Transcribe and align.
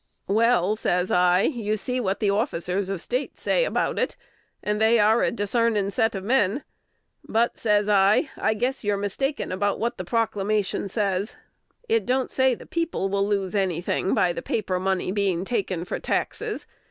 "Well," 0.27 0.75
says 0.75 1.11
I, 1.11 1.41
"you 1.41 1.77
see 1.77 1.99
what 1.99 2.19
the 2.19 2.31
officers 2.31 2.89
of 2.89 2.99
State 2.99 3.37
say 3.37 3.65
about 3.65 3.99
it, 3.99 4.17
and 4.63 4.81
they 4.81 4.99
are 4.99 5.21
a 5.21 5.29
desarnin' 5.29 5.91
set 5.91 6.15
of 6.15 6.23
men. 6.23 6.63
But," 7.23 7.59
says 7.59 7.87
I, 7.87 8.31
"I 8.35 8.55
guess 8.55 8.83
you're 8.83 8.97
mistaken 8.97 9.51
about 9.51 9.77
what 9.77 9.99
the 9.99 10.03
proclamation 10.03 10.87
says. 10.87 11.35
It 11.87 12.07
don't 12.07 12.31
say 12.31 12.55
the 12.55 12.65
people 12.65 13.09
will 13.09 13.27
lose 13.27 13.53
any 13.53 13.79
thing 13.79 14.15
by 14.15 14.33
the 14.33 14.41
paper 14.41 14.79
money 14.79 15.11
being 15.11 15.45
taken 15.45 15.85
for 15.85 15.99
taxes. 15.99 16.65